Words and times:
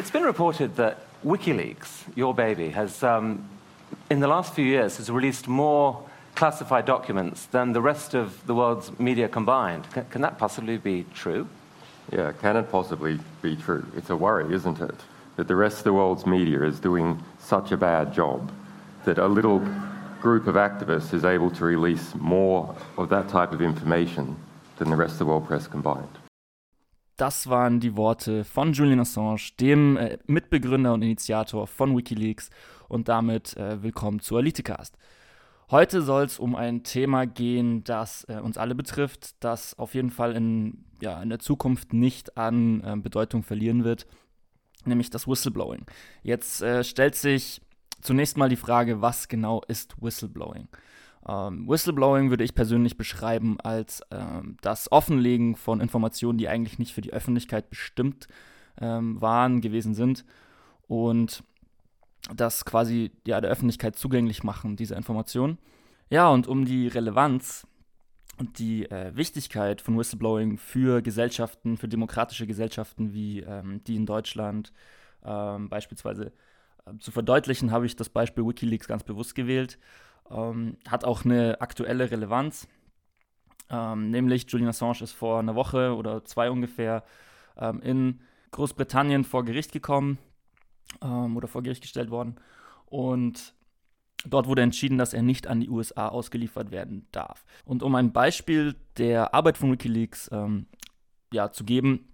It's 0.00 0.10
been 0.10 0.22
reported 0.22 0.76
that 0.76 1.00
WikiLeaks, 1.26 2.16
your 2.16 2.32
baby, 2.32 2.70
has 2.70 3.02
um, 3.02 3.46
in 4.08 4.20
the 4.20 4.28
last 4.28 4.54
few 4.54 4.64
years 4.64 4.96
has 4.96 5.10
released 5.10 5.46
more 5.46 6.02
classified 6.34 6.86
documents 6.86 7.44
than 7.44 7.74
the 7.74 7.82
rest 7.82 8.14
of 8.14 8.46
the 8.46 8.54
world's 8.54 8.98
media 8.98 9.28
combined. 9.28 9.90
Can, 9.90 10.06
can 10.06 10.22
that 10.22 10.38
possibly 10.38 10.78
be 10.78 11.04
true? 11.12 11.46
Yeah, 12.10 12.32
can 12.32 12.56
it 12.56 12.70
possibly 12.70 13.18
be 13.42 13.56
true? 13.56 13.86
It's 13.94 14.08
a 14.08 14.16
worry, 14.16 14.54
isn't 14.54 14.80
it? 14.80 14.94
That 15.36 15.48
the 15.48 15.56
rest 15.56 15.76
of 15.76 15.84
the 15.84 15.92
world's 15.92 16.24
media 16.24 16.62
is 16.62 16.80
doing 16.80 17.22
such 17.38 17.70
a 17.70 17.76
bad 17.76 18.14
job 18.14 18.50
that 19.04 19.18
a 19.18 19.28
little 19.28 19.58
group 20.22 20.46
of 20.46 20.54
activists 20.54 21.12
is 21.12 21.26
able 21.26 21.50
to 21.50 21.64
release 21.66 22.14
more 22.14 22.74
of 22.96 23.10
that 23.10 23.28
type 23.28 23.52
of 23.52 23.60
information 23.60 24.34
than 24.78 24.88
the 24.88 24.96
rest 24.96 25.12
of 25.12 25.18
the 25.18 25.26
world 25.26 25.46
press 25.46 25.66
combined. 25.66 26.08
Das 27.20 27.50
waren 27.50 27.80
die 27.80 27.98
Worte 27.98 28.44
von 28.44 28.72
Julian 28.72 29.00
Assange, 29.00 29.50
dem 29.60 29.98
äh, 29.98 30.16
Mitbegründer 30.26 30.94
und 30.94 31.02
Initiator 31.02 31.66
von 31.66 31.94
Wikileaks. 31.94 32.48
Und 32.88 33.08
damit 33.08 33.58
äh, 33.58 33.82
willkommen 33.82 34.20
zu 34.20 34.38
Elitecast. 34.38 34.96
Heute 35.70 36.00
soll 36.00 36.24
es 36.24 36.38
um 36.38 36.56
ein 36.56 36.82
Thema 36.82 37.26
gehen, 37.26 37.84
das 37.84 38.24
äh, 38.30 38.40
uns 38.40 38.56
alle 38.56 38.74
betrifft, 38.74 39.34
das 39.44 39.78
auf 39.78 39.92
jeden 39.92 40.08
Fall 40.08 40.34
in, 40.34 40.86
ja, 41.02 41.22
in 41.22 41.28
der 41.28 41.40
Zukunft 41.40 41.92
nicht 41.92 42.38
an 42.38 42.82
äh, 42.82 42.96
Bedeutung 42.96 43.42
verlieren 43.42 43.84
wird, 43.84 44.06
nämlich 44.86 45.10
das 45.10 45.28
Whistleblowing. 45.28 45.84
Jetzt 46.22 46.62
äh, 46.62 46.82
stellt 46.82 47.16
sich 47.16 47.60
zunächst 48.00 48.38
mal 48.38 48.48
die 48.48 48.56
Frage, 48.56 49.02
was 49.02 49.28
genau 49.28 49.60
ist 49.68 49.94
Whistleblowing? 50.00 50.68
Ähm, 51.28 51.68
Whistleblowing 51.68 52.30
würde 52.30 52.44
ich 52.44 52.54
persönlich 52.54 52.96
beschreiben 52.96 53.60
als 53.60 54.02
ähm, 54.10 54.56
das 54.62 54.90
Offenlegen 54.90 55.56
von 55.56 55.80
Informationen, 55.80 56.38
die 56.38 56.48
eigentlich 56.48 56.78
nicht 56.78 56.94
für 56.94 57.02
die 57.02 57.12
Öffentlichkeit 57.12 57.68
bestimmt 57.68 58.28
ähm, 58.80 59.20
waren, 59.20 59.60
gewesen 59.60 59.94
sind 59.94 60.24
und 60.86 61.44
das 62.34 62.64
quasi 62.64 63.10
ja, 63.26 63.40
der 63.40 63.50
Öffentlichkeit 63.50 63.96
zugänglich 63.96 64.42
machen, 64.42 64.76
diese 64.76 64.94
Informationen. 64.94 65.58
Ja, 66.10 66.28
und 66.28 66.48
um 66.48 66.64
die 66.64 66.88
Relevanz 66.88 67.66
und 68.38 68.58
die 68.58 68.90
äh, 68.90 69.14
Wichtigkeit 69.14 69.80
von 69.80 69.98
Whistleblowing 69.98 70.58
für 70.58 71.02
Gesellschaften, 71.02 71.76
für 71.76 71.88
demokratische 71.88 72.46
Gesellschaften 72.46 73.12
wie 73.12 73.40
ähm, 73.40 73.82
die 73.84 73.96
in 73.96 74.06
Deutschland 74.06 74.72
ähm, 75.24 75.68
beispielsweise 75.68 76.32
äh, 76.86 76.98
zu 76.98 77.10
verdeutlichen, 77.10 77.70
habe 77.70 77.86
ich 77.86 77.96
das 77.96 78.08
Beispiel 78.08 78.46
Wikileaks 78.46 78.88
ganz 78.88 79.04
bewusst 79.04 79.34
gewählt. 79.34 79.78
Ähm, 80.30 80.76
hat 80.88 81.04
auch 81.04 81.24
eine 81.24 81.60
aktuelle 81.60 82.10
Relevanz. 82.10 82.68
Ähm, 83.68 84.10
nämlich 84.10 84.46
Julian 84.48 84.70
Assange 84.70 85.02
ist 85.02 85.12
vor 85.12 85.38
einer 85.38 85.54
Woche 85.54 85.94
oder 85.94 86.24
zwei 86.24 86.50
ungefähr 86.50 87.04
ähm, 87.56 87.80
in 87.82 88.20
Großbritannien 88.50 89.24
vor 89.24 89.44
Gericht 89.44 89.72
gekommen 89.72 90.18
ähm, 91.02 91.36
oder 91.36 91.48
vor 91.48 91.62
Gericht 91.62 91.82
gestellt 91.82 92.10
worden. 92.10 92.36
Und 92.86 93.54
dort 94.24 94.46
wurde 94.46 94.62
entschieden, 94.62 94.98
dass 94.98 95.14
er 95.14 95.22
nicht 95.22 95.46
an 95.46 95.60
die 95.60 95.70
USA 95.70 96.08
ausgeliefert 96.08 96.70
werden 96.70 97.06
darf. 97.12 97.44
Und 97.64 97.82
um 97.82 97.94
ein 97.94 98.12
Beispiel 98.12 98.74
der 98.98 99.34
Arbeit 99.34 99.56
von 99.58 99.72
Wikileaks 99.72 100.28
ähm, 100.32 100.66
ja, 101.32 101.52
zu 101.52 101.64
geben, 101.64 102.12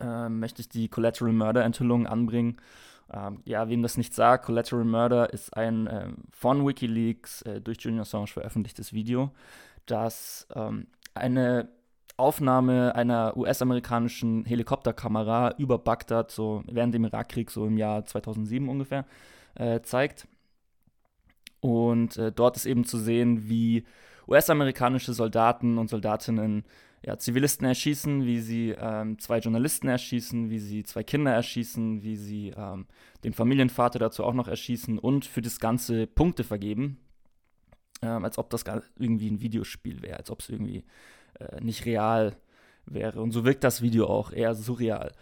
äh, 0.00 0.28
möchte 0.28 0.62
ich 0.62 0.68
die 0.68 0.88
Collateral 0.88 1.32
Murder 1.32 1.64
Enthüllung 1.64 2.06
anbringen. 2.06 2.56
Ähm, 3.12 3.40
ja, 3.44 3.68
wem 3.68 3.82
das 3.82 3.96
nicht 3.96 4.14
sagt, 4.14 4.44
Collateral 4.44 4.84
Murder 4.84 5.32
ist 5.32 5.56
ein 5.56 5.86
äh, 5.86 6.08
von 6.30 6.66
Wikileaks 6.66 7.42
äh, 7.42 7.60
durch 7.60 7.80
Julian 7.80 8.00
Assange 8.00 8.26
veröffentlichtes 8.26 8.92
Video, 8.92 9.30
das 9.86 10.46
ähm, 10.54 10.88
eine 11.14 11.68
Aufnahme 12.18 12.94
einer 12.96 13.36
US-amerikanischen 13.36 14.44
Helikopterkamera 14.44 15.54
über 15.56 15.78
Bagdad, 15.78 16.30
so 16.30 16.64
während 16.66 16.92
dem 16.92 17.04
Irakkrieg, 17.04 17.50
so 17.50 17.64
im 17.64 17.78
Jahr 17.78 18.04
2007 18.04 18.68
ungefähr, 18.68 19.06
äh, 19.54 19.80
zeigt. 19.82 20.26
Und 21.60 22.16
äh, 22.16 22.32
dort 22.32 22.56
ist 22.56 22.66
eben 22.66 22.84
zu 22.84 22.98
sehen, 22.98 23.48
wie 23.48 23.84
US-amerikanische 24.26 25.14
Soldaten 25.14 25.78
und 25.78 25.88
Soldatinnen 25.88 26.64
ja, 27.04 27.16
Zivilisten 27.16 27.66
erschießen, 27.66 28.24
wie 28.24 28.40
sie 28.40 28.74
ähm, 28.78 29.18
zwei 29.18 29.38
Journalisten 29.38 29.88
erschießen, 29.88 30.50
wie 30.50 30.58
sie 30.58 30.82
zwei 30.82 31.02
Kinder 31.02 31.32
erschießen, 31.32 32.02
wie 32.02 32.16
sie 32.16 32.52
ähm, 32.56 32.86
den 33.24 33.32
Familienvater 33.32 33.98
dazu 33.98 34.24
auch 34.24 34.34
noch 34.34 34.48
erschießen 34.48 34.98
und 34.98 35.24
für 35.24 35.42
das 35.42 35.60
Ganze 35.60 36.06
Punkte 36.06 36.44
vergeben, 36.44 36.98
ähm, 38.02 38.24
als 38.24 38.38
ob 38.38 38.50
das 38.50 38.64
irgendwie 38.98 39.30
ein 39.30 39.40
Videospiel 39.40 40.02
wäre, 40.02 40.18
als 40.18 40.30
ob 40.30 40.40
es 40.40 40.48
irgendwie 40.48 40.84
äh, 41.38 41.60
nicht 41.60 41.86
real 41.86 42.36
wäre. 42.86 43.20
Und 43.20 43.30
so 43.30 43.44
wirkt 43.44 43.64
das 43.64 43.80
Video 43.82 44.06
auch 44.06 44.32
eher 44.32 44.54
surreal. 44.54 45.12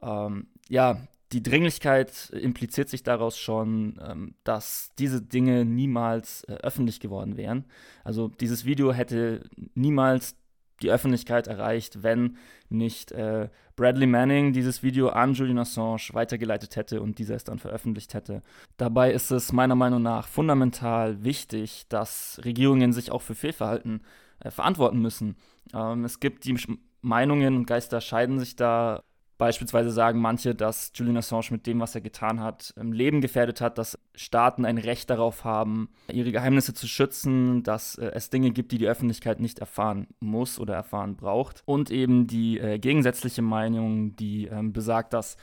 Ähm, 0.00 0.46
ja, 0.68 1.08
die 1.32 1.42
Dringlichkeit 1.42 2.30
impliziert 2.30 2.88
sich 2.88 3.02
daraus 3.02 3.38
schon, 3.38 4.00
ähm, 4.02 4.34
dass 4.44 4.92
diese 4.98 5.20
Dinge 5.20 5.66
niemals 5.66 6.44
äh, 6.44 6.54
öffentlich 6.54 7.00
geworden 7.00 7.36
wären. 7.36 7.66
Also 8.02 8.28
dieses 8.28 8.64
Video 8.64 8.92
hätte 8.92 9.48
niemals 9.74 10.36
die 10.82 10.90
Öffentlichkeit 10.90 11.46
erreicht, 11.46 12.02
wenn 12.02 12.36
nicht 12.68 13.12
äh, 13.12 13.48
Bradley 13.76 14.06
Manning 14.06 14.52
dieses 14.52 14.82
Video 14.82 15.08
an 15.08 15.34
Julian 15.34 15.58
Assange 15.58 16.08
weitergeleitet 16.12 16.76
hätte 16.76 17.00
und 17.00 17.18
dieser 17.18 17.36
es 17.36 17.44
dann 17.44 17.58
veröffentlicht 17.58 18.14
hätte. 18.14 18.42
Dabei 18.76 19.12
ist 19.12 19.30
es 19.30 19.52
meiner 19.52 19.76
Meinung 19.76 20.02
nach 20.02 20.26
fundamental 20.26 21.22
wichtig, 21.22 21.86
dass 21.88 22.40
Regierungen 22.44 22.92
sich 22.92 23.10
auch 23.12 23.22
für 23.22 23.34
Fehlverhalten 23.34 24.02
äh, 24.40 24.50
verantworten 24.50 25.00
müssen. 25.00 25.36
Ähm, 25.74 26.04
es 26.04 26.20
gibt 26.20 26.44
die 26.44 26.56
Meinungen 27.00 27.56
und 27.56 27.66
Geister 27.66 28.00
scheiden 28.00 28.38
sich 28.38 28.56
da 28.56 29.02
Beispielsweise 29.38 29.90
sagen 29.92 30.20
manche, 30.20 30.54
dass 30.54 30.90
Julian 30.94 31.16
Assange 31.16 31.46
mit 31.50 31.66
dem, 31.66 31.78
was 31.78 31.94
er 31.94 32.00
getan 32.00 32.40
hat, 32.40 32.74
Leben 32.76 33.20
gefährdet 33.20 33.60
hat, 33.60 33.78
dass 33.78 33.96
Staaten 34.16 34.64
ein 34.64 34.78
Recht 34.78 35.08
darauf 35.10 35.44
haben, 35.44 35.90
ihre 36.10 36.32
Geheimnisse 36.32 36.74
zu 36.74 36.88
schützen, 36.88 37.62
dass 37.62 37.94
äh, 37.94 38.10
es 38.14 38.30
Dinge 38.30 38.50
gibt, 38.50 38.72
die 38.72 38.78
die 38.78 38.88
Öffentlichkeit 38.88 39.38
nicht 39.38 39.60
erfahren 39.60 40.08
muss 40.18 40.58
oder 40.58 40.74
erfahren 40.74 41.16
braucht. 41.16 41.62
Und 41.66 41.90
eben 41.90 42.26
die 42.26 42.58
äh, 42.58 42.78
gegensätzliche 42.80 43.42
Meinung, 43.42 44.16
die 44.16 44.46
ähm, 44.46 44.72
besagt, 44.72 45.12
dass 45.12 45.36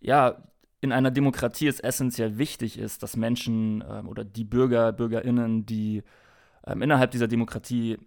ja, 0.00 0.42
in 0.80 0.92
einer 0.92 1.10
Demokratie 1.10 1.68
es 1.68 1.78
essentiell 1.78 2.38
wichtig 2.38 2.78
ist, 2.78 3.02
dass 3.02 3.16
Menschen 3.16 3.84
ähm, 3.88 4.08
oder 4.08 4.24
die 4.24 4.44
Bürger, 4.44 4.92
Bürgerinnen, 4.92 5.66
die 5.66 6.02
ähm, 6.66 6.82
innerhalb 6.82 7.10
dieser 7.10 7.28
Demokratie 7.28 7.98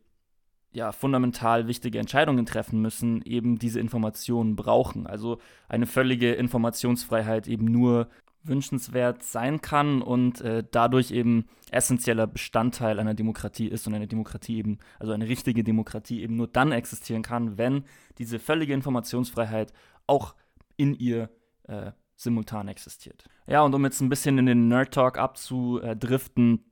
ja, 0.74 0.92
fundamental 0.92 1.68
wichtige 1.68 2.00
Entscheidungen 2.00 2.46
treffen 2.46 2.82
müssen, 2.82 3.22
eben 3.24 3.60
diese 3.60 3.80
Informationen 3.80 4.56
brauchen. 4.56 5.08
Also 5.08 5.38
eine 5.70 5.86
völlige 5.86 6.34
Informationsfreiheit 6.34 7.48
eben 7.48 7.66
nur 7.66 8.08
wünschenswert 8.44 9.24
sein 9.24 9.62
kann 9.62 10.02
und 10.02 10.42
äh, 10.42 10.64
dadurch 10.70 11.12
eben 11.12 11.46
essentieller 11.72 12.28
Bestandteil 12.28 13.00
einer 13.00 13.14
Demokratie 13.14 13.68
ist 13.68 13.88
und 13.88 13.94
eine 13.94 14.08
Demokratie 14.08 14.58
eben, 14.58 14.80
also 15.00 15.14
eine 15.14 15.30
richtige 15.30 15.64
Demokratie 15.64 16.22
eben 16.22 16.36
nur 16.36 16.48
dann 16.48 16.72
existieren 16.72 17.22
kann, 17.22 17.58
wenn 17.58 17.86
diese 18.18 18.40
völlige 18.40 18.74
Informationsfreiheit 18.74 19.72
auch 20.08 20.36
in 20.76 20.94
ihr 20.94 21.30
äh, 21.64 21.92
simultan 22.16 22.68
existiert. 22.68 23.26
Ja, 23.48 23.62
und 23.62 23.74
um 23.74 23.84
jetzt 23.86 24.02
ein 24.02 24.10
bisschen 24.10 24.38
in 24.38 24.46
den 24.46 24.68
Nerd 24.68 24.94
Talk 24.94 25.18
abzudriften, 25.18 26.66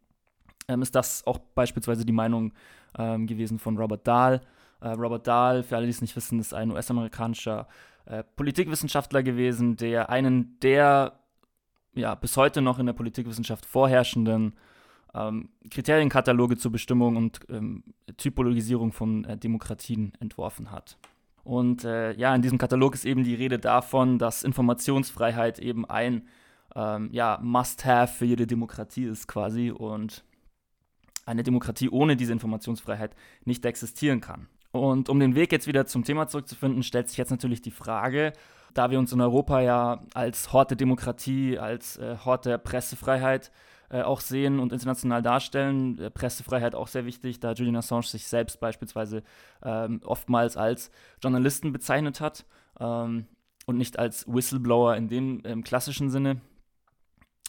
ähm, 0.67 0.81
ist 0.81 0.95
das 0.95 1.25
auch 1.25 1.37
beispielsweise 1.37 2.05
die 2.05 2.11
Meinung 2.11 2.53
ähm, 2.97 3.27
gewesen 3.27 3.59
von 3.59 3.77
Robert 3.77 4.07
Dahl. 4.07 4.41
Äh, 4.81 4.89
Robert 4.89 5.27
Dahl, 5.27 5.63
für 5.63 5.75
alle, 5.75 5.85
die 5.85 5.91
es 5.91 6.01
nicht 6.01 6.15
wissen, 6.15 6.39
ist 6.39 6.53
ein 6.53 6.71
US-amerikanischer 6.71 7.67
äh, 8.05 8.23
Politikwissenschaftler 8.35 9.23
gewesen, 9.23 9.75
der 9.75 10.09
einen 10.09 10.59
der 10.59 11.13
ja, 11.93 12.15
bis 12.15 12.37
heute 12.37 12.61
noch 12.61 12.79
in 12.79 12.85
der 12.85 12.93
Politikwissenschaft 12.93 13.65
vorherrschenden 13.65 14.53
ähm, 15.13 15.49
Kriterienkataloge 15.69 16.57
zur 16.57 16.71
Bestimmung 16.71 17.17
und 17.17 17.39
ähm, 17.49 17.83
Typologisierung 18.17 18.91
von 18.91 19.25
äh, 19.25 19.37
Demokratien 19.37 20.13
entworfen 20.19 20.71
hat. 20.71 20.97
Und 21.43 21.83
äh, 21.83 22.13
ja, 22.13 22.33
in 22.35 22.41
diesem 22.41 22.57
Katalog 22.57 22.93
ist 22.93 23.05
eben 23.05 23.23
die 23.23 23.35
Rede 23.35 23.59
davon, 23.59 24.19
dass 24.19 24.43
Informationsfreiheit 24.43 25.59
eben 25.59 25.85
ein 25.89 26.27
ähm, 26.75 27.09
ja, 27.11 27.39
Must-Have 27.41 28.13
für 28.13 28.25
jede 28.25 28.47
Demokratie 28.47 29.05
ist 29.05 29.27
quasi 29.27 29.71
und 29.71 30.23
eine 31.25 31.43
Demokratie 31.43 31.89
ohne 31.89 32.15
diese 32.15 32.33
Informationsfreiheit 32.33 33.15
nicht 33.45 33.65
existieren 33.65 34.21
kann. 34.21 34.47
Und 34.71 35.09
um 35.09 35.19
den 35.19 35.35
Weg 35.35 35.51
jetzt 35.51 35.67
wieder 35.67 35.85
zum 35.85 36.03
Thema 36.03 36.27
zurückzufinden, 36.27 36.83
stellt 36.83 37.09
sich 37.09 37.17
jetzt 37.17 37.31
natürlich 37.31 37.61
die 37.61 37.71
Frage, 37.71 38.33
da 38.73 38.89
wir 38.89 38.99
uns 38.99 39.11
in 39.11 39.19
Europa 39.19 39.59
ja 39.61 40.03
als 40.13 40.53
Hort 40.53 40.71
der 40.71 40.77
Demokratie, 40.77 41.59
als 41.59 41.97
äh, 41.97 42.17
Hort 42.23 42.45
der 42.45 42.57
Pressefreiheit 42.57 43.51
äh, 43.89 44.01
auch 44.01 44.21
sehen 44.21 44.59
und 44.59 44.71
international 44.71 45.21
darstellen, 45.21 45.99
äh, 45.99 46.09
Pressefreiheit 46.09 46.73
auch 46.73 46.87
sehr 46.87 47.05
wichtig, 47.05 47.41
da 47.41 47.51
Julian 47.51 47.75
Assange 47.75 48.03
sich 48.03 48.27
selbst 48.27 48.61
beispielsweise 48.61 49.23
ähm, 49.61 49.99
oftmals 50.05 50.55
als 50.55 50.89
Journalisten 51.21 51.73
bezeichnet 51.73 52.21
hat 52.21 52.45
ähm, 52.79 53.27
und 53.65 53.77
nicht 53.77 53.99
als 53.99 54.25
Whistleblower 54.27 54.95
in 54.95 55.09
dem 55.09 55.63
klassischen 55.65 56.09
Sinne. 56.09 56.39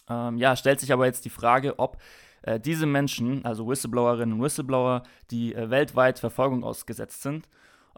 Ähm, 0.09 0.37
ja, 0.39 0.57
stellt 0.57 0.81
sich 0.81 0.93
aber 0.93 1.07
jetzt 1.07 1.25
die 1.25 1.31
Frage, 1.31 1.79
ob 1.79 1.99
äh, 2.43 2.61
diese 2.61 2.87
Menschen, 2.87 3.45
also 3.45 3.69
Whistleblowerinnen 3.69 4.35
und 4.35 4.43
Whistleblower, 4.43 5.03
die 5.31 5.55
äh, 5.55 5.71
weltweit 5.71 6.19
Verfolgung 6.19 6.65
ausgesetzt 6.65 7.23
sind, 7.23 7.49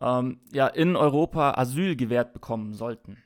ähm, 0.00 0.40
ja, 0.52 0.66
in 0.66 0.96
Europa 0.96 1.54
Asyl 1.56 1.96
gewährt 1.96 2.32
bekommen 2.32 2.74
sollten. 2.74 3.18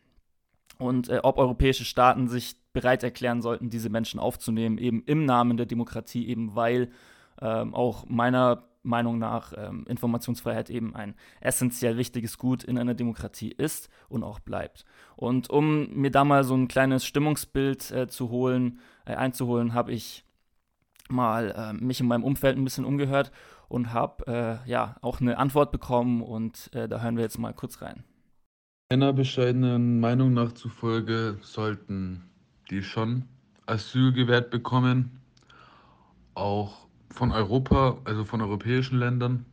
und 0.79 1.09
äh, 1.09 1.20
ob 1.23 1.38
europäische 1.38 1.85
Staaten 1.85 2.29
sich 2.29 2.56
bereit 2.73 3.03
erklären 3.03 3.43
sollten, 3.43 3.70
diese 3.70 3.91
Menschen 3.91 4.20
aufzunehmen, 4.20 4.79
eben 4.79 5.03
im 5.06 5.25
Namen 5.25 5.56
der 5.56 5.67
Demokratie, 5.67 6.29
eben 6.29 6.55
weil 6.55 6.91
ähm, 7.41 7.75
auch 7.75 8.06
meiner 8.06 8.69
Meinung 8.82 9.19
nach 9.19 9.53
ähm, 9.56 9.85
Informationsfreiheit 9.88 10.71
eben 10.71 10.94
ein 10.94 11.14
essentiell 11.41 11.97
wichtiges 11.97 12.38
Gut 12.38 12.64
in 12.64 12.79
einer 12.79 12.94
Demokratie 12.94 13.50
ist 13.50 13.88
und 14.09 14.23
auch 14.23 14.38
bleibt. 14.38 14.85
Und 15.17 15.50
um 15.50 15.93
mir 15.94 16.11
da 16.11 16.25
mal 16.25 16.44
so 16.44 16.55
ein 16.55 16.69
kleines 16.69 17.05
Stimmungsbild 17.05 17.91
äh, 17.91 18.09
zu 18.09 18.31
holen, 18.31 18.79
äh, 19.05 19.14
einzuholen, 19.14 19.75
habe 19.75 19.93
ich 19.93 20.25
mal 21.12 21.50
äh, 21.50 21.72
mich 21.72 22.00
in 22.00 22.06
meinem 22.06 22.25
Umfeld 22.25 22.56
ein 22.56 22.64
bisschen 22.64 22.84
umgehört 22.84 23.32
und 23.69 23.93
habe 23.93 24.60
äh, 24.66 24.70
ja 24.70 24.96
auch 25.02 25.20
eine 25.20 25.38
Antwort 25.38 25.72
bekommen 25.72 26.22
und 26.22 26.70
äh, 26.75 26.88
da 26.88 27.00
hören 27.00 27.16
wir 27.16 27.25
jetzt 27.25 27.38
mal 27.38 27.52
kurz 27.52 27.82
rein. 27.82 28.05
Meiner 28.90 29.12
bescheidenen 29.12 30.00
Meinung 30.00 30.32
nach 30.32 30.52
zufolge 30.52 31.38
sollten 31.43 32.25
die 32.70 32.82
schon 32.82 33.25
Asyl 33.66 34.12
gewährt 34.12 34.50
bekommen, 34.50 35.20
auch 36.34 36.87
von 37.11 37.32
Europa, 37.32 37.99
also 38.04 38.25
von 38.25 38.40
europäischen 38.40 38.99
Ländern, 38.99 39.44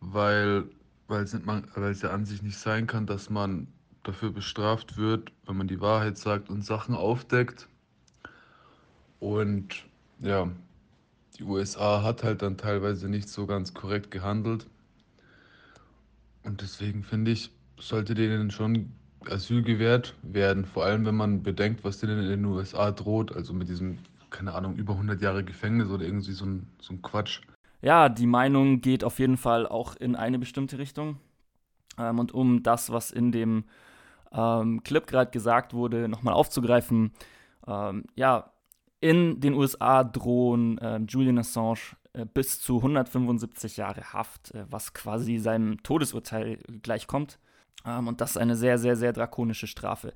weil, 0.00 0.64
es 1.08 2.02
ja 2.02 2.10
an 2.10 2.24
sich 2.24 2.42
nicht 2.42 2.58
sein 2.58 2.86
kann, 2.86 3.06
dass 3.06 3.30
man 3.30 3.68
dafür 4.02 4.30
bestraft 4.30 4.96
wird, 4.96 5.32
wenn 5.46 5.56
man 5.56 5.68
die 5.68 5.80
Wahrheit 5.80 6.18
sagt 6.18 6.50
und 6.50 6.62
Sachen 6.64 6.94
aufdeckt. 6.94 7.68
Und 9.20 9.84
ja, 10.20 10.48
die 11.38 11.44
USA 11.44 12.02
hat 12.02 12.22
halt 12.22 12.42
dann 12.42 12.56
teilweise 12.56 13.08
nicht 13.08 13.28
so 13.28 13.46
ganz 13.46 13.74
korrekt 13.74 14.10
gehandelt. 14.10 14.66
Und 16.44 16.62
deswegen 16.62 17.02
finde 17.02 17.32
ich, 17.32 17.50
sollte 17.78 18.14
denen 18.14 18.50
schon 18.50 18.92
Asyl 19.28 19.62
gewährt 19.62 20.14
werden, 20.22 20.64
vor 20.64 20.84
allem 20.84 21.04
wenn 21.04 21.16
man 21.16 21.42
bedenkt, 21.42 21.84
was 21.84 21.98
denen 21.98 22.20
in 22.20 22.28
den 22.28 22.44
USA 22.44 22.92
droht, 22.92 23.34
also 23.34 23.52
mit 23.52 23.68
diesem, 23.68 23.98
keine 24.30 24.54
Ahnung, 24.54 24.76
über 24.76 24.92
100 24.94 25.20
Jahre 25.20 25.44
Gefängnis 25.44 25.88
oder 25.88 26.04
irgendwie 26.04 26.32
so 26.32 26.44
ein, 26.44 26.68
so 26.80 26.94
ein 26.94 27.02
Quatsch. 27.02 27.40
Ja, 27.82 28.08
die 28.08 28.26
Meinung 28.26 28.80
geht 28.80 29.04
auf 29.04 29.18
jeden 29.18 29.36
Fall 29.36 29.66
auch 29.66 29.96
in 29.96 30.16
eine 30.16 30.38
bestimmte 30.38 30.78
Richtung. 30.78 31.18
Ähm, 31.98 32.18
und 32.18 32.32
um 32.32 32.62
das, 32.62 32.90
was 32.90 33.10
in 33.10 33.32
dem 33.32 33.64
ähm, 34.32 34.82
Clip 34.84 35.06
gerade 35.06 35.30
gesagt 35.30 35.74
wurde, 35.74 36.08
nochmal 36.08 36.34
aufzugreifen, 36.34 37.12
ähm, 37.66 38.04
ja, 38.14 38.50
in 39.00 39.40
den 39.40 39.54
USA 39.54 40.04
drohen 40.04 40.78
äh, 40.78 40.98
Julian 41.08 41.38
Assange 41.38 41.96
äh, 42.12 42.24
bis 42.24 42.60
zu 42.60 42.76
175 42.76 43.76
Jahre 43.76 44.12
Haft, 44.12 44.54
äh, 44.54 44.64
was 44.70 44.94
quasi 44.94 45.38
seinem 45.38 45.82
Todesurteil 45.82 46.58
gleichkommt. 46.82 47.38
Ähm, 47.84 48.08
und 48.08 48.20
das 48.20 48.30
ist 48.32 48.36
eine 48.38 48.56
sehr, 48.56 48.78
sehr, 48.78 48.96
sehr 48.96 49.12
drakonische 49.12 49.66
Strafe. 49.66 50.12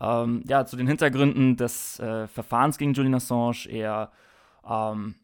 Ähm, 0.00 0.42
ja, 0.48 0.64
zu 0.64 0.76
den 0.76 0.86
Hintergründen 0.86 1.56
des 1.56 1.98
äh, 2.00 2.26
Verfahrens 2.28 2.78
gegen 2.78 2.94
Julian 2.94 3.16
Assange. 3.16 3.66
Er 3.68 4.12
ähm, 4.68 5.16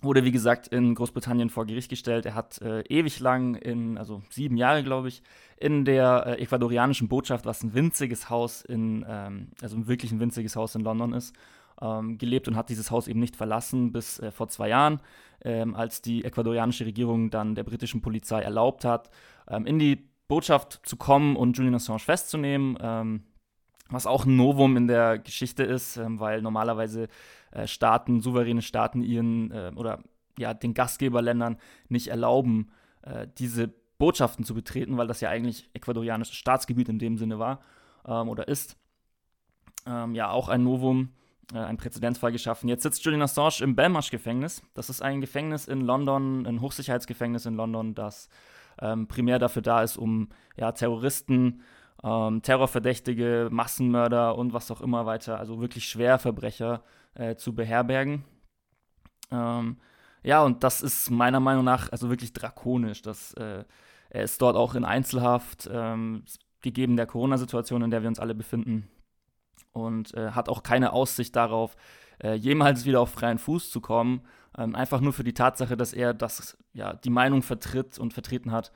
wurde, 0.00 0.24
wie 0.24 0.32
gesagt, 0.32 0.68
in 0.68 0.94
Großbritannien 0.94 1.50
vor 1.50 1.66
Gericht 1.66 1.88
gestellt. 1.88 2.26
Er 2.26 2.34
hat 2.34 2.60
äh, 2.60 2.80
ewig 2.88 3.20
lang, 3.20 3.54
in, 3.54 3.96
also 3.98 4.22
sieben 4.30 4.56
Jahre, 4.56 4.82
glaube 4.82 5.08
ich, 5.08 5.22
in 5.56 5.84
der 5.84 6.24
äh, 6.26 6.42
ecuadorianischen 6.42 7.08
Botschaft, 7.08 7.46
was 7.46 7.62
ein 7.62 7.74
winziges 7.74 8.28
Haus 8.28 8.62
in, 8.62 9.04
ähm, 9.08 9.50
also 9.60 9.86
wirklich 9.86 10.10
ein 10.10 10.20
winziges 10.20 10.56
Haus 10.56 10.74
in 10.74 10.82
London 10.82 11.12
ist, 11.12 11.36
ähm, 11.80 12.18
gelebt 12.18 12.48
und 12.48 12.56
hat 12.56 12.68
dieses 12.68 12.90
Haus 12.90 13.08
eben 13.08 13.20
nicht 13.20 13.36
verlassen 13.36 13.92
bis 13.92 14.18
äh, 14.18 14.30
vor 14.30 14.48
zwei 14.48 14.68
Jahren, 14.68 15.00
ähm, 15.44 15.74
als 15.74 16.02
die 16.02 16.24
ecuadorianische 16.24 16.86
Regierung 16.86 17.30
dann 17.30 17.54
der 17.54 17.64
britischen 17.64 18.02
Polizei 18.02 18.42
erlaubt 18.42 18.84
hat, 18.84 19.10
ähm, 19.48 19.66
in 19.66 19.78
die 19.78 20.08
Botschaft 20.28 20.80
zu 20.84 20.96
kommen 20.96 21.36
und 21.36 21.56
Julian 21.56 21.74
Assange 21.74 21.98
festzunehmen, 21.98 22.78
ähm, 22.80 23.22
was 23.90 24.06
auch 24.06 24.24
ein 24.24 24.36
Novum 24.36 24.76
in 24.76 24.88
der 24.88 25.18
Geschichte 25.18 25.62
ist, 25.62 25.96
ähm, 25.96 26.20
weil 26.20 26.42
normalerweise 26.42 27.08
äh, 27.50 27.66
Staaten, 27.66 28.20
souveräne 28.20 28.62
Staaten 28.62 29.02
ihren 29.02 29.50
äh, 29.50 29.72
oder 29.74 30.02
ja, 30.38 30.54
den 30.54 30.74
Gastgeberländern 30.74 31.58
nicht 31.88 32.08
erlauben, 32.08 32.70
äh, 33.02 33.26
diese 33.38 33.72
Botschaften 33.98 34.44
zu 34.44 34.54
betreten, 34.54 34.96
weil 34.96 35.06
das 35.06 35.20
ja 35.20 35.28
eigentlich 35.28 35.70
ecuadorianisches 35.74 36.34
Staatsgebiet 36.34 36.88
in 36.88 36.98
dem 36.98 37.18
Sinne 37.18 37.38
war 37.38 37.60
ähm, 38.06 38.28
oder 38.28 38.48
ist. 38.48 38.76
Ähm, 39.86 40.14
ja, 40.14 40.30
auch 40.30 40.48
ein 40.48 40.64
Novum, 40.64 41.10
äh, 41.52 41.58
ein 41.58 41.76
Präzedenzfall 41.76 42.32
geschaffen. 42.32 42.68
Jetzt 42.68 42.82
sitzt 42.82 43.04
Julian 43.04 43.22
Assange 43.22 43.62
im 43.62 43.74
Belmarsh-Gefängnis. 43.74 44.62
Das 44.74 44.90
ist 44.90 45.02
ein 45.02 45.20
Gefängnis 45.20 45.68
in 45.68 45.80
London, 45.80 46.46
ein 46.46 46.60
Hochsicherheitsgefängnis 46.60 47.46
in 47.46 47.54
London, 47.54 47.94
das 47.94 48.28
ähm, 48.80 49.06
primär 49.06 49.38
dafür 49.38 49.62
da 49.62 49.82
ist, 49.82 49.96
um 49.96 50.28
ja, 50.56 50.72
Terroristen, 50.72 51.62
ähm, 52.02 52.42
Terrorverdächtige, 52.42 53.48
Massenmörder 53.50 54.36
und 54.36 54.52
was 54.52 54.70
auch 54.70 54.80
immer 54.80 55.06
weiter, 55.06 55.38
also 55.38 55.60
wirklich 55.60 55.84
Schwerverbrecher 55.88 56.82
äh, 57.14 57.36
zu 57.36 57.54
beherbergen. 57.54 58.24
Ähm, 59.30 59.78
ja, 60.22 60.42
und 60.42 60.62
das 60.64 60.82
ist 60.82 61.10
meiner 61.10 61.40
Meinung 61.40 61.64
nach 61.64 61.90
also 61.90 62.08
wirklich 62.08 62.32
drakonisch. 62.32 63.02
Dass, 63.02 63.34
äh, 63.34 63.64
er 64.10 64.22
ist 64.22 64.40
dort 64.42 64.56
auch 64.56 64.74
in 64.74 64.84
Einzelhaft, 64.84 65.68
ähm, 65.72 66.24
gegeben 66.60 66.96
der 66.96 67.06
Corona-Situation, 67.06 67.82
in 67.82 67.90
der 67.90 68.02
wir 68.02 68.08
uns 68.08 68.20
alle 68.20 68.34
befinden. 68.34 68.88
Und 69.72 70.14
äh, 70.14 70.32
hat 70.32 70.48
auch 70.48 70.62
keine 70.62 70.92
Aussicht 70.92 71.34
darauf, 71.34 71.76
äh, 72.22 72.34
jemals 72.34 72.84
wieder 72.84 73.00
auf 73.00 73.10
freien 73.10 73.38
Fuß 73.38 73.70
zu 73.70 73.80
kommen. 73.80 74.22
Ähm, 74.56 74.74
einfach 74.74 75.00
nur 75.00 75.12
für 75.12 75.24
die 75.24 75.34
Tatsache, 75.34 75.76
dass 75.76 75.92
er 75.92 76.12
das, 76.12 76.58
ja, 76.74 76.92
die 76.92 77.10
Meinung 77.10 77.42
vertritt 77.42 77.98
und 77.98 78.12
vertreten 78.12 78.52
hat, 78.52 78.70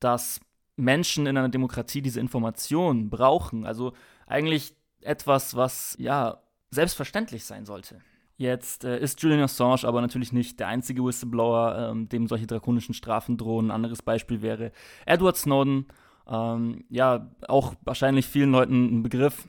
dass 0.00 0.40
Menschen 0.76 1.26
in 1.26 1.36
einer 1.36 1.48
Demokratie 1.48 2.02
diese 2.02 2.20
Information 2.20 3.08
brauchen. 3.08 3.64
Also 3.66 3.92
eigentlich 4.26 4.74
etwas, 5.00 5.54
was 5.54 5.96
ja 5.98 6.42
selbstverständlich 6.70 7.44
sein 7.44 7.66
sollte. 7.66 8.00
Jetzt 8.36 8.84
äh, 8.84 8.98
ist 8.98 9.22
Julian 9.22 9.42
Assange 9.42 9.84
aber 9.84 10.00
natürlich 10.00 10.32
nicht 10.32 10.58
der 10.58 10.68
einzige 10.68 11.04
Whistleblower, 11.04 11.90
ähm, 11.90 12.08
dem 12.08 12.26
solche 12.26 12.46
drakonischen 12.46 12.94
Strafen 12.94 13.36
drohen. 13.36 13.66
Ein 13.66 13.72
anderes 13.72 14.02
Beispiel 14.02 14.42
wäre 14.42 14.72
Edward 15.06 15.36
Snowden. 15.36 15.86
Ähm, 16.26 16.84
ja, 16.88 17.30
auch 17.46 17.74
wahrscheinlich 17.82 18.26
vielen 18.26 18.50
Leuten 18.50 18.98
ein 18.98 19.02
Begriff. 19.02 19.46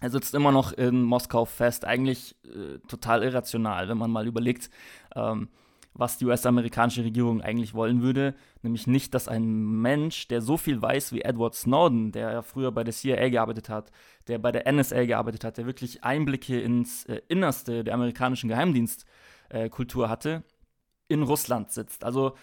Er 0.00 0.10
sitzt 0.10 0.34
immer 0.34 0.52
noch 0.52 0.72
in 0.72 1.02
Moskau 1.02 1.46
fest, 1.46 1.84
eigentlich 1.84 2.36
äh, 2.44 2.78
total 2.86 3.22
irrational, 3.22 3.88
wenn 3.88 3.96
man 3.96 4.10
mal 4.10 4.26
überlegt, 4.26 4.70
ähm, 5.14 5.48
was 5.94 6.18
die 6.18 6.26
US-amerikanische 6.26 7.04
Regierung 7.04 7.40
eigentlich 7.40 7.72
wollen 7.72 8.02
würde. 8.02 8.34
Nämlich 8.62 8.86
nicht, 8.86 9.14
dass 9.14 9.28
ein 9.28 9.80
Mensch, 9.80 10.28
der 10.28 10.42
so 10.42 10.58
viel 10.58 10.80
weiß 10.82 11.12
wie 11.12 11.22
Edward 11.22 11.54
Snowden, 11.54 12.12
der 12.12 12.32
ja 12.32 12.42
früher 12.42 12.70
bei 12.72 12.84
der 12.84 12.92
CIA 12.92 13.30
gearbeitet 13.30 13.70
hat, 13.70 13.90
der 14.28 14.38
bei 14.38 14.52
der 14.52 14.70
NSA 14.70 15.06
gearbeitet 15.06 15.44
hat, 15.44 15.56
der 15.56 15.64
wirklich 15.64 16.04
Einblicke 16.04 16.60
ins 16.60 17.06
äh, 17.06 17.22
Innerste 17.28 17.82
der 17.82 17.94
amerikanischen 17.94 18.48
Geheimdienstkultur 18.48 20.04
äh, 20.04 20.08
hatte, 20.08 20.42
in 21.08 21.22
Russland 21.22 21.72
sitzt. 21.72 22.04
Also 22.04 22.36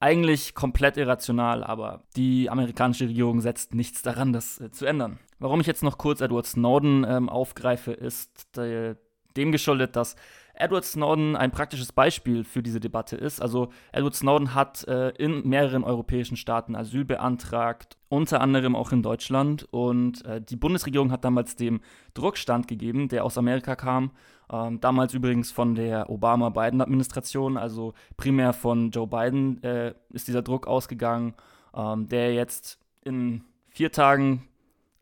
eigentlich 0.00 0.54
komplett 0.54 0.96
irrational, 0.96 1.62
aber 1.62 2.02
die 2.16 2.48
amerikanische 2.50 3.04
Regierung 3.04 3.40
setzt 3.40 3.74
nichts 3.74 4.02
daran, 4.02 4.32
das 4.32 4.60
äh, 4.60 4.70
zu 4.70 4.86
ändern. 4.86 5.18
Warum 5.38 5.60
ich 5.60 5.66
jetzt 5.66 5.82
noch 5.82 5.98
kurz 5.98 6.20
Edward 6.20 6.46
Snowden 6.46 7.06
ähm, 7.08 7.28
aufgreife, 7.28 7.92
ist 7.92 8.56
äh, 8.58 8.96
dem 9.36 9.52
geschuldet, 9.52 9.96
dass 9.96 10.16
Edward 10.60 10.84
Snowden 10.84 11.36
ein 11.36 11.50
praktisches 11.50 11.92
Beispiel 11.92 12.44
für 12.44 12.62
diese 12.62 12.80
Debatte 12.80 13.16
ist. 13.16 13.40
Also 13.40 13.70
Edward 13.92 14.14
Snowden 14.14 14.54
hat 14.54 14.86
äh, 14.86 15.10
in 15.10 15.48
mehreren 15.48 15.84
europäischen 15.84 16.36
Staaten 16.36 16.76
Asyl 16.76 17.04
beantragt, 17.04 17.96
unter 18.08 18.40
anderem 18.40 18.76
auch 18.76 18.92
in 18.92 19.02
Deutschland. 19.02 19.66
Und 19.70 20.24
äh, 20.24 20.40
die 20.40 20.56
Bundesregierung 20.56 21.10
hat 21.10 21.24
damals 21.24 21.56
dem 21.56 21.80
Druck 22.14 22.36
standgegeben, 22.36 23.08
der 23.08 23.24
aus 23.24 23.38
Amerika 23.38 23.76
kam. 23.76 24.12
Ähm, 24.52 24.80
damals 24.80 25.14
übrigens 25.14 25.50
von 25.50 25.74
der 25.74 26.10
Obama-Biden-Administration, 26.10 27.56
also 27.56 27.94
primär 28.16 28.52
von 28.52 28.90
Joe 28.90 29.06
Biden 29.06 29.62
äh, 29.62 29.94
ist 30.10 30.28
dieser 30.28 30.42
Druck 30.42 30.66
ausgegangen, 30.66 31.34
ähm, 31.74 32.08
der 32.08 32.34
jetzt 32.34 32.78
in 33.04 33.44
vier 33.68 33.92
Tagen 33.92 34.48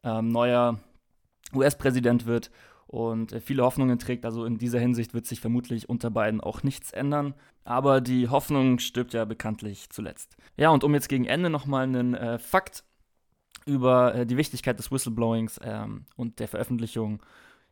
ähm, 0.05 0.29
neuer 0.29 0.79
US-Präsident 1.55 2.27
wird 2.27 2.51
und 2.89 3.33
äh, 3.33 3.41
viele 3.41 3.63
Hoffnungen 3.63 3.99
trägt. 3.99 4.25
Also 4.25 4.45
in 4.45 4.59
dieser 4.59 4.81
Hinsicht 4.81 5.15
wird 5.15 5.27
sich 5.27 5.41
vermutlich 5.41 5.89
unter 5.89 6.11
beiden 6.11 6.41
auch 6.41 6.63
nichts 6.63 6.91
ändern. 6.91 7.35
Aber 7.65 8.01
die 8.01 8.29
Hoffnung 8.29 8.79
stirbt 8.79 9.13
ja 9.13 9.25
bekanntlich 9.25 9.91
zuletzt. 9.91 10.37
Ja, 10.57 10.71
und 10.71 10.83
um 10.83 10.95
jetzt 10.95 11.09
gegen 11.09 11.27
Ende 11.27 11.51
nochmal 11.51 11.85
einen 11.85 12.15
äh, 12.15 12.39
Fakt 12.39 12.83
über 13.67 14.15
äh, 14.15 14.27
die 14.27 14.39
Wichtigkeit 14.39 14.79
des 14.79 14.91
Whistleblowings 14.91 15.61
ähm, 15.63 16.07
und 16.17 16.41
der 16.41 16.49
Veröffentlichung 16.49 17.23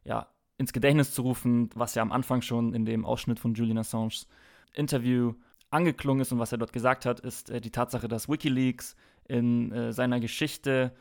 ja, 0.04 0.28
ins 0.58 0.74
Gedächtnis 0.74 1.12
zu 1.12 1.22
rufen, 1.22 1.70
was 1.74 1.94
ja 1.94 2.02
am 2.02 2.12
Anfang 2.12 2.42
schon 2.42 2.74
in 2.74 2.84
dem 2.84 3.06
Ausschnitt 3.06 3.40
von 3.40 3.54
Julian 3.54 3.78
Assanges 3.78 4.28
Interview 4.74 5.32
angeklungen 5.70 6.20
ist 6.20 6.30
und 6.30 6.38
was 6.38 6.52
er 6.52 6.58
dort 6.58 6.74
gesagt 6.74 7.06
hat, 7.06 7.20
ist 7.20 7.48
äh, 7.48 7.62
die 7.62 7.70
Tatsache, 7.70 8.06
dass 8.06 8.28
Wikileaks 8.28 8.96
in 9.26 9.72
äh, 9.72 9.92
seiner 9.94 10.20
Geschichte 10.20 10.92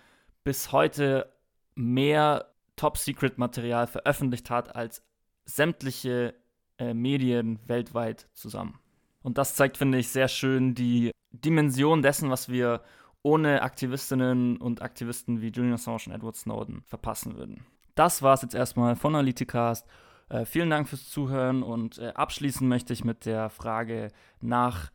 bis 0.45 0.71
heute 0.71 1.29
mehr 1.75 2.54
Top-Secret-Material 2.75 3.87
veröffentlicht 3.87 4.49
hat 4.49 4.75
als 4.75 5.01
sämtliche 5.45 6.35
äh, 6.77 6.93
Medien 6.93 7.59
weltweit 7.67 8.27
zusammen. 8.33 8.79
Und 9.21 9.37
das 9.37 9.55
zeigt, 9.55 9.77
finde 9.77 9.97
ich, 9.97 10.09
sehr 10.09 10.27
schön 10.27 10.75
die 10.75 11.11
Dimension 11.31 12.01
dessen, 12.01 12.29
was 12.29 12.49
wir 12.49 12.81
ohne 13.23 13.63
Aktivistinnen 13.63 14.57
und 14.57 14.81
Aktivisten 14.81 15.41
wie 15.41 15.49
Julian 15.49 15.73
Assange 15.73 16.03
und 16.07 16.11
Edward 16.11 16.35
Snowden 16.35 16.83
verpassen 16.85 17.35
würden. 17.35 17.65
Das 17.95 18.21
war 18.21 18.33
es 18.33 18.43
jetzt 18.43 18.53
erstmal 18.53 18.95
von 18.95 19.15
Analyticast. 19.15 19.87
Äh, 20.29 20.45
vielen 20.45 20.69
Dank 20.69 20.87
fürs 20.87 21.09
Zuhören 21.09 21.63
und 21.63 21.97
äh, 21.97 22.09
abschließen 22.13 22.67
möchte 22.67 22.93
ich 22.93 23.03
mit 23.03 23.25
der 23.25 23.49
Frage 23.49 24.11
nach 24.41 24.91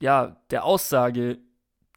ja, 0.00 0.36
der 0.50 0.64
Aussage, 0.64 1.38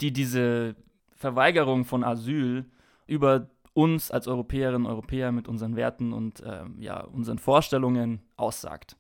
die 0.02 0.12
diese 0.12 0.76
Verweigerung 1.16 1.86
von 1.86 2.04
Asyl 2.04 2.66
über 3.06 3.50
uns 3.74 4.12
als 4.12 4.28
Europäerinnen 4.28 4.86
und 4.86 4.92
Europäer 4.92 5.32
mit 5.32 5.48
unseren 5.48 5.76
Werten 5.76 6.14
und 6.14 6.42
ähm, 6.46 6.76
ja, 6.80 7.02
unseren 7.04 7.40
Vorstellungen 7.40 8.22
aussagt. 8.36 8.98